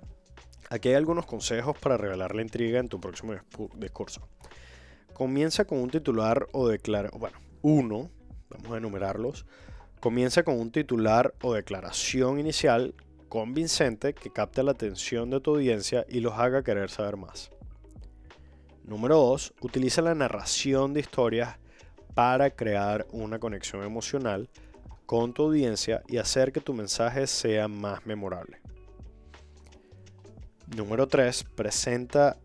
Aquí 0.70 0.88
hay 0.88 0.94
algunos 0.94 1.26
consejos 1.26 1.76
para 1.76 1.98
revelar 1.98 2.34
la 2.34 2.40
intriga 2.40 2.80
en 2.80 2.88
tu 2.88 2.98
próximo 2.98 3.34
discurso. 3.76 4.26
Comienza 5.12 5.66
con 5.66 5.80
un 5.80 5.90
titular 5.90 6.48
o. 6.52 6.70
Bueno, 7.18 7.38
uno, 7.60 8.10
vamos 8.48 8.72
a 8.72 8.78
enumerarlos. 8.78 9.44
Comienza 10.00 10.44
con 10.44 10.58
un 10.58 10.72
titular 10.72 11.34
o 11.42 11.52
declaración 11.52 12.40
inicial 12.40 12.94
convincente 13.28 14.14
que 14.14 14.30
capte 14.30 14.62
la 14.62 14.70
atención 14.70 15.28
de 15.28 15.40
tu 15.40 15.50
audiencia 15.50 16.06
y 16.08 16.20
los 16.20 16.32
haga 16.38 16.64
querer 16.64 16.88
saber 16.88 17.18
más. 17.18 17.50
Número 18.82 19.16
2. 19.16 19.56
Utiliza 19.60 20.00
la 20.00 20.14
narración 20.14 20.94
de 20.94 21.00
historias 21.00 21.58
para 22.14 22.48
crear 22.48 23.06
una 23.12 23.38
conexión 23.38 23.82
emocional 23.82 24.48
con 25.06 25.32
tu 25.32 25.44
audiencia 25.44 26.02
y 26.08 26.16
hacer 26.16 26.52
que 26.52 26.60
tu 26.60 26.74
mensaje 26.74 27.26
sea 27.26 27.68
más 27.68 28.06
memorable. 28.06 28.60
Número 30.76 31.06
3. 31.06 31.44
Presenta 31.54 32.38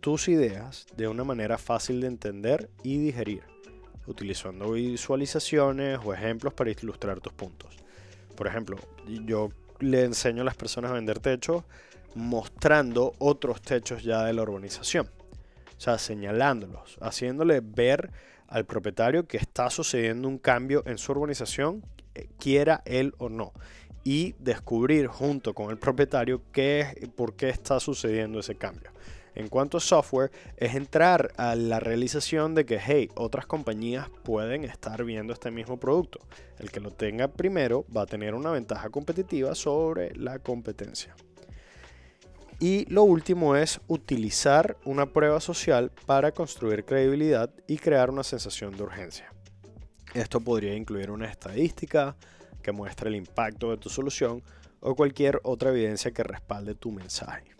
tus 0.00 0.28
ideas 0.28 0.86
de 0.96 1.08
una 1.08 1.24
manera 1.24 1.58
fácil 1.58 2.00
de 2.00 2.06
entender 2.06 2.70
y 2.82 2.98
digerir, 2.98 3.42
utilizando 4.06 4.72
visualizaciones 4.72 5.98
o 6.04 6.14
ejemplos 6.14 6.54
para 6.54 6.70
ilustrar 6.70 7.20
tus 7.20 7.32
puntos. 7.32 7.76
Por 8.36 8.46
ejemplo, 8.46 8.76
yo 9.24 9.50
le 9.80 10.04
enseño 10.04 10.42
a 10.42 10.44
las 10.44 10.54
personas 10.54 10.92
a 10.92 10.94
vender 10.94 11.18
techos 11.18 11.64
mostrando 12.14 13.14
otros 13.18 13.60
techos 13.60 14.02
ya 14.02 14.24
de 14.24 14.32
la 14.32 14.42
urbanización. 14.42 15.10
O 15.76 15.80
sea, 15.80 15.98
señalándolos, 15.98 16.96
haciéndole 17.00 17.60
ver 17.60 18.10
al 18.48 18.64
propietario 18.64 19.26
que 19.26 19.36
está 19.36 19.68
sucediendo 19.70 20.28
un 20.28 20.38
cambio 20.38 20.82
en 20.86 20.98
su 20.98 21.12
urbanización 21.12 21.82
quiera 22.38 22.82
él 22.84 23.14
o 23.18 23.28
no. 23.28 23.52
Y 24.04 24.34
descubrir 24.38 25.08
junto 25.08 25.54
con 25.54 25.70
el 25.70 25.78
propietario 25.78 26.42
qué 26.52 26.80
es, 26.80 27.08
por 27.08 27.34
qué 27.34 27.48
está 27.48 27.80
sucediendo 27.80 28.38
ese 28.38 28.54
cambio. 28.54 28.90
En 29.34 29.48
cuanto 29.48 29.76
a 29.76 29.80
software, 29.80 30.30
es 30.56 30.74
entrar 30.74 31.30
a 31.36 31.54
la 31.54 31.78
realización 31.78 32.54
de 32.54 32.64
que, 32.64 32.78
hey, 32.80 33.10
otras 33.16 33.44
compañías 33.44 34.08
pueden 34.22 34.64
estar 34.64 35.04
viendo 35.04 35.34
este 35.34 35.50
mismo 35.50 35.78
producto. 35.78 36.20
El 36.58 36.70
que 36.70 36.80
lo 36.80 36.90
tenga 36.90 37.28
primero 37.28 37.84
va 37.94 38.02
a 38.02 38.06
tener 38.06 38.34
una 38.34 38.50
ventaja 38.50 38.88
competitiva 38.88 39.54
sobre 39.54 40.14
la 40.16 40.38
competencia. 40.38 41.14
Y 42.58 42.86
lo 42.90 43.02
último 43.02 43.56
es 43.56 43.80
utilizar 43.86 44.78
una 44.86 45.04
prueba 45.12 45.40
social 45.40 45.92
para 46.06 46.32
construir 46.32 46.86
credibilidad 46.86 47.50
y 47.66 47.76
crear 47.76 48.08
una 48.08 48.22
sensación 48.22 48.74
de 48.74 48.84
urgencia. 48.84 49.35
Esto 50.16 50.40
podría 50.40 50.74
incluir 50.74 51.10
una 51.10 51.26
estadística 51.26 52.16
que 52.62 52.72
muestre 52.72 53.10
el 53.10 53.16
impacto 53.16 53.70
de 53.70 53.76
tu 53.76 53.90
solución 53.90 54.42
o 54.80 54.94
cualquier 54.94 55.40
otra 55.44 55.68
evidencia 55.68 56.10
que 56.10 56.22
respalde 56.22 56.74
tu 56.74 56.90
mensaje. 56.90 57.54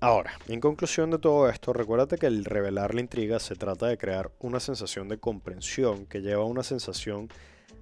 Ahora, 0.00 0.32
en 0.48 0.58
conclusión 0.58 1.10
de 1.10 1.18
todo 1.18 1.50
esto, 1.50 1.74
recuérdate 1.74 2.16
que 2.16 2.24
el 2.24 2.46
revelar 2.46 2.94
la 2.94 3.02
intriga 3.02 3.38
se 3.40 3.56
trata 3.56 3.88
de 3.88 3.98
crear 3.98 4.30
una 4.38 4.58
sensación 4.58 5.06
de 5.08 5.18
comprensión 5.18 6.06
que 6.06 6.22
lleva 6.22 6.44
a 6.44 6.46
una 6.46 6.62
sensación 6.62 7.28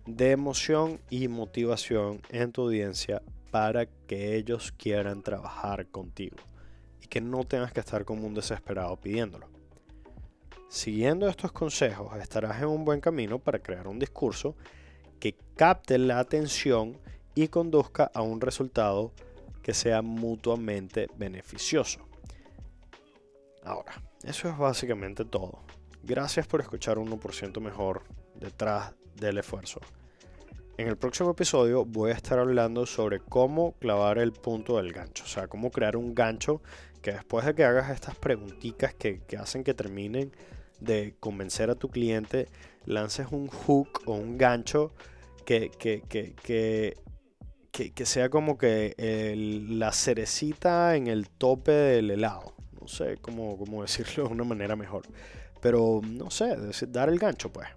de 0.05 0.33
emoción 0.33 0.99
y 1.09 1.29
motivación 1.29 2.21
en 2.31 2.51
tu 2.51 2.63
audiencia 2.63 3.23
para 3.53 3.87
que 3.87 4.35
ellos 4.35 4.73
quieran 4.77 5.23
trabajar 5.23 5.87
contigo 5.87 6.39
y 7.01 7.07
que 7.07 7.21
no 7.21 7.45
tengas 7.45 7.73
que 7.73 7.79
estar 7.79 8.05
como 8.05 8.27
un 8.27 8.35
desesperado 8.35 8.97
pidiéndolo. 8.97 9.58
Siguiendo 10.69 11.29
estos 11.29 11.51
consejos 11.51 12.15
estarás 12.21 12.61
en 12.61 12.69
un 12.69 12.85
buen 12.85 13.01
camino 13.01 13.39
para 13.39 13.59
crear 13.59 13.89
un 13.89 13.99
discurso 13.99 14.55
que 15.19 15.35
capte 15.57 15.97
la 15.97 16.19
atención 16.19 16.99
y 17.35 17.49
conduzca 17.49 18.11
a 18.13 18.21
un 18.21 18.41
resultado 18.41 19.13
que 19.63 19.73
sea 19.73 20.03
mutuamente 20.03 21.09
beneficioso. 21.17 22.07
Ahora, 23.65 24.03
eso 24.23 24.49
es 24.49 24.59
básicamente 24.59 25.25
todo. 25.25 25.61
Gracias 26.03 26.47
por 26.47 26.61
escuchar 26.61 26.99
1% 26.99 27.61
mejor 27.61 28.03
detrás 28.35 28.95
del 29.15 29.39
esfuerzo. 29.39 29.81
En 30.77 30.87
el 30.87 30.97
próximo 30.97 31.31
episodio 31.31 31.85
voy 31.87 32.11
a 32.11 32.15
estar 32.15 32.39
hablando 32.39 32.87
sobre 32.87 33.21
cómo 33.21 33.73
clavar 33.81 34.19
el 34.19 34.33
punto 34.33 34.77
del 34.77 34.93
gancho, 34.93 35.25
o 35.25 35.27
sea, 35.27 35.49
cómo 35.49 35.71
crear 35.71 35.97
un 35.97 36.15
gancho 36.15 36.63
que 37.03 37.13
después 37.13 37.47
de 37.47 37.55
que 37.55 37.65
hagas 37.65 37.91
estas 37.91 38.15
preguntitas 38.17 38.95
que, 38.95 39.21
que 39.27 39.37
hacen 39.37 39.65
que 39.65 39.75
terminen 39.75 40.31
de 40.81 41.15
convencer 41.21 41.71
a 41.71 41.75
tu 41.75 41.89
cliente, 41.89 42.49
lances 42.85 43.29
un 43.31 43.49
hook 43.49 44.03
o 44.07 44.15
un 44.15 44.39
gancho 44.39 44.93
que, 45.45 45.71
que, 45.79 46.03
que, 46.03 46.95
que 47.73 48.07
sea 48.07 48.29
como 48.29 48.59
que 48.59 48.95
la 49.71 49.93
cerecita 49.93 50.97
en 50.97 51.07
el 51.07 51.29
tope 51.29 51.73
del 51.73 52.11
helado. 52.11 52.55
No 52.81 52.89
sé 52.89 53.19
cómo, 53.21 53.57
cómo 53.57 53.83
decirlo 53.83 54.25
de 54.25 54.33
una 54.33 54.45
manera 54.45 54.77
mejor. 54.77 55.03
Pero 55.61 56.01
no 56.03 56.31
sé, 56.31 56.57
dar 56.89 57.09
el 57.09 57.19
gancho 57.19 57.53
pues. 57.53 57.69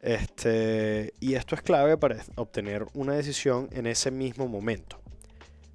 Este, 0.00 1.12
y 1.18 1.34
esto 1.34 1.54
es 1.56 1.62
clave 1.62 1.96
para 1.96 2.24
obtener 2.36 2.86
una 2.94 3.14
decisión 3.14 3.68
en 3.72 3.86
ese 3.86 4.10
mismo 4.10 4.46
momento. 4.46 5.00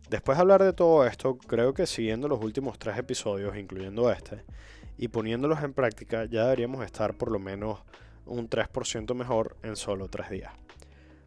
Después 0.10 0.38
de 0.38 0.42
hablar 0.42 0.64
de 0.64 0.74
todo 0.74 1.06
esto, 1.06 1.38
creo 1.38 1.74
que 1.74 1.88
siguiendo 1.88 2.28
los 2.28 2.42
últimos 2.42 2.78
tres 2.78 2.98
episodios, 2.98 3.58
incluyendo 3.58 4.12
este, 4.12 4.44
y 4.98 5.08
poniéndolos 5.10 5.64
en 5.64 5.74
práctica, 5.74 6.26
ya 6.26 6.44
deberíamos 6.44 6.86
estar 6.86 7.16
por 7.16 7.32
lo 7.32 7.40
menos 7.40 7.80
un 8.26 8.50
3% 8.50 9.14
mejor 9.16 9.58
en 9.64 9.76
solo 9.76 10.08
tres 10.08 10.30
días. 10.30 10.54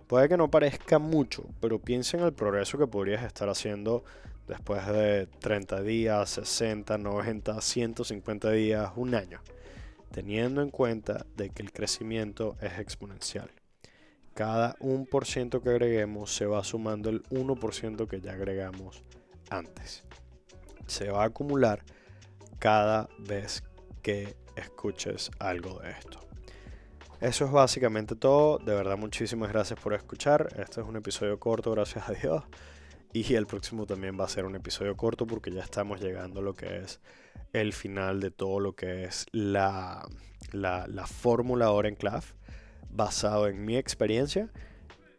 Puede 0.06 0.28
que 0.28 0.36
no 0.36 0.50
parezca 0.50 0.98
mucho, 0.98 1.44
pero 1.60 1.80
piensa 1.80 2.16
en 2.16 2.24
el 2.24 2.32
progreso 2.32 2.78
que 2.78 2.86
podrías 2.86 3.24
estar 3.24 3.48
haciendo 3.48 4.04
después 4.46 4.86
de 4.86 5.26
30 5.26 5.82
días, 5.82 6.30
60, 6.30 6.96
90, 6.98 7.60
150 7.60 8.50
días, 8.52 8.92
un 8.94 9.14
año 9.14 9.40
teniendo 10.16 10.62
en 10.62 10.70
cuenta 10.70 11.26
de 11.36 11.50
que 11.50 11.62
el 11.62 11.72
crecimiento 11.72 12.56
es 12.62 12.78
exponencial. 12.78 13.50
Cada 14.32 14.74
1% 14.76 15.62
que 15.62 15.68
agreguemos 15.68 16.34
se 16.34 16.46
va 16.46 16.64
sumando 16.64 17.10
el 17.10 17.22
1% 17.24 18.08
que 18.08 18.22
ya 18.22 18.32
agregamos 18.32 19.02
antes. 19.50 20.04
Se 20.86 21.10
va 21.10 21.22
a 21.22 21.26
acumular 21.26 21.84
cada 22.58 23.08
vez 23.18 23.62
que 24.02 24.36
escuches 24.56 25.30
algo 25.38 25.78
de 25.80 25.90
esto. 25.90 26.20
Eso 27.20 27.46
es 27.46 27.50
básicamente 27.50 28.14
todo. 28.14 28.58
De 28.58 28.74
verdad, 28.74 28.98
muchísimas 28.98 29.50
gracias 29.50 29.80
por 29.80 29.94
escuchar. 29.94 30.48
Este 30.58 30.80
es 30.80 30.86
un 30.86 30.96
episodio 30.96 31.38
corto, 31.38 31.70
gracias 31.70 32.08
a 32.08 32.12
Dios. 32.12 32.44
Y 33.12 33.34
el 33.34 33.46
próximo 33.46 33.86
también 33.86 34.18
va 34.20 34.24
a 34.24 34.28
ser 34.28 34.44
un 34.44 34.54
episodio 34.54 34.96
corto 34.96 35.26
porque 35.26 35.50
ya 35.50 35.62
estamos 35.62 36.00
llegando 36.00 36.40
a 36.40 36.42
lo 36.42 36.54
que 36.54 36.78
es 36.78 37.00
el 37.52 37.72
final 37.72 38.20
de 38.20 38.30
todo 38.30 38.60
lo 38.60 38.74
que 38.74 39.04
es 39.04 39.26
la, 39.32 40.06
la, 40.52 40.86
la 40.86 41.06
fórmula 41.06 41.70
Orenclave 41.70 42.26
basado 42.90 43.48
en 43.48 43.64
mi 43.64 43.76
experiencia. 43.76 44.50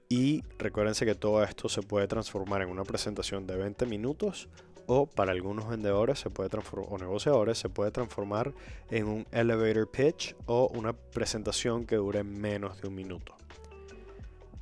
Y 0.09 0.43
recuérdense 0.59 1.05
que 1.05 1.15
todo 1.15 1.43
esto 1.43 1.67
se 1.67 1.81
puede 1.81 2.07
transformar 2.07 2.61
en 2.61 2.69
una 2.69 2.83
presentación 2.83 3.47
de 3.47 3.57
20 3.57 3.87
minutos 3.87 4.47
o 4.87 5.05
para 5.05 5.31
algunos 5.31 5.67
vendedores 5.67 6.19
se 6.19 6.29
puede 6.29 6.49
o 6.57 6.97
negociadores 6.97 7.57
se 7.57 7.69
puede 7.69 7.91
transformar 7.91 8.53
en 8.89 9.07
un 9.07 9.27
elevator 9.31 9.89
pitch 9.91 10.35
o 10.45 10.71
una 10.73 10.93
presentación 10.93 11.85
que 11.85 11.97
dure 11.97 12.23
menos 12.23 12.81
de 12.81 12.87
un 12.87 12.95
minuto. 12.95 13.35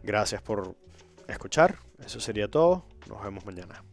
Gracias 0.03 0.41
por 0.41 0.75
escuchar. 1.27 1.77
Eso 2.03 2.19
sería 2.19 2.49
todo. 2.49 2.85
Nos 3.07 3.23
vemos 3.23 3.45
mañana. 3.45 3.83